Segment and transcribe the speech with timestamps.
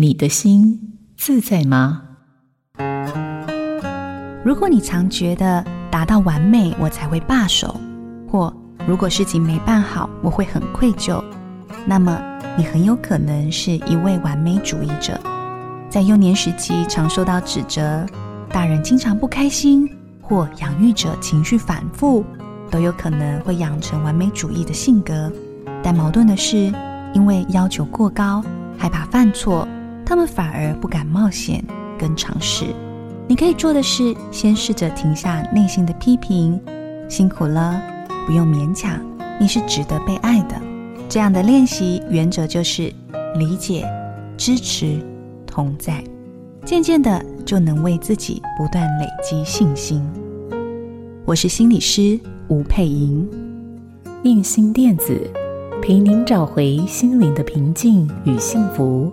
[0.00, 2.02] 你的心自在吗？
[4.44, 7.74] 如果你常觉得达到完美我才会罢手，
[8.30, 8.56] 或
[8.86, 11.20] 如果事情没办好我会很愧疚，
[11.84, 12.16] 那么
[12.56, 15.18] 你很有可能是一位完美主义者。
[15.90, 18.06] 在幼年时期常受到指责，
[18.50, 19.90] 大人经常不开心，
[20.22, 22.24] 或养育者情绪反复，
[22.70, 25.28] 都有可能会养成完美主义的性格。
[25.82, 26.72] 但矛盾的是，
[27.12, 28.44] 因为要求过高，
[28.78, 29.66] 害怕犯错。
[30.08, 31.62] 他们反而不敢冒险
[31.98, 32.64] 跟尝试。
[33.26, 36.58] 你可以做的是，先试着停下内心的批评，
[37.10, 37.78] 辛苦了，
[38.26, 38.98] 不用勉强，
[39.38, 40.58] 你是值得被爱的。
[41.10, 42.90] 这样的练习原则就是
[43.36, 43.86] 理解、
[44.38, 44.98] 支持、
[45.46, 46.02] 同在，
[46.64, 50.02] 渐渐的就能为自己不断累积信心。
[51.26, 52.18] 我是心理师
[52.48, 53.28] 吴佩莹，
[54.22, 55.30] 映心电子
[55.82, 59.12] 陪您找回心灵的平静与幸福。